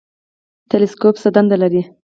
تلسکوپ 0.69 1.15
څه 1.23 1.29
دنده 1.35 1.55
لري؟ 1.61 1.81